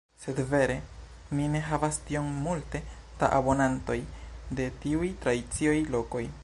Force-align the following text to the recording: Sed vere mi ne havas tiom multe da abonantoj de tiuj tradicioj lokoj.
Sed 0.21 0.39
vere 0.51 0.77
mi 1.39 1.43
ne 1.55 1.61
havas 1.67 1.99
tiom 2.07 2.31
multe 2.47 2.81
da 3.21 3.31
abonantoj 3.41 3.99
de 4.61 4.69
tiuj 4.85 5.13
tradicioj 5.27 5.81
lokoj. 5.97 6.31